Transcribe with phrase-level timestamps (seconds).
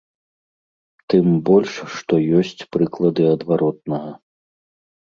[1.13, 4.11] Тым больш што ёсць прыклады адваротнага.